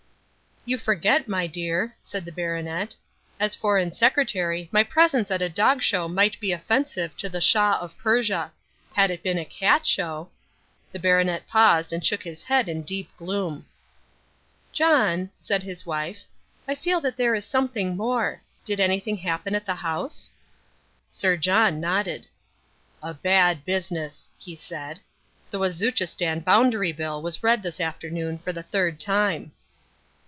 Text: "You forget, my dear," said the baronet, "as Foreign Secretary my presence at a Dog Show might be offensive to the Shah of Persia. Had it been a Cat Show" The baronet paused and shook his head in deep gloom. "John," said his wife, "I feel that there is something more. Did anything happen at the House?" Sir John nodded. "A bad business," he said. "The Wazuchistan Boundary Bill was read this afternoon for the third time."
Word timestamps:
"You 0.63 0.77
forget, 0.77 1.27
my 1.27 1.47
dear," 1.47 1.95
said 2.03 2.23
the 2.23 2.31
baronet, 2.31 2.95
"as 3.39 3.55
Foreign 3.55 3.89
Secretary 3.89 4.69
my 4.71 4.83
presence 4.83 5.31
at 5.31 5.41
a 5.41 5.49
Dog 5.49 5.81
Show 5.81 6.07
might 6.07 6.39
be 6.39 6.51
offensive 6.51 7.17
to 7.17 7.29
the 7.29 7.41
Shah 7.41 7.79
of 7.81 7.97
Persia. 7.97 8.51
Had 8.93 9.09
it 9.09 9.23
been 9.23 9.39
a 9.39 9.43
Cat 9.43 9.87
Show" 9.87 10.29
The 10.91 10.99
baronet 10.99 11.47
paused 11.47 11.91
and 11.91 12.05
shook 12.05 12.21
his 12.21 12.43
head 12.43 12.69
in 12.69 12.83
deep 12.83 13.09
gloom. 13.17 13.65
"John," 14.71 15.31
said 15.39 15.63
his 15.63 15.87
wife, 15.87 16.25
"I 16.67 16.75
feel 16.75 17.01
that 17.01 17.17
there 17.17 17.33
is 17.33 17.43
something 17.43 17.97
more. 17.97 18.43
Did 18.63 18.79
anything 18.79 19.17
happen 19.17 19.55
at 19.55 19.65
the 19.65 19.73
House?" 19.73 20.31
Sir 21.09 21.37
John 21.37 21.79
nodded. 21.81 22.27
"A 23.01 23.15
bad 23.15 23.65
business," 23.65 24.29
he 24.37 24.55
said. 24.55 24.99
"The 25.49 25.57
Wazuchistan 25.57 26.41
Boundary 26.41 26.91
Bill 26.91 27.19
was 27.19 27.41
read 27.41 27.63
this 27.63 27.79
afternoon 27.79 28.37
for 28.37 28.53
the 28.53 28.61
third 28.61 28.99
time." 28.99 29.53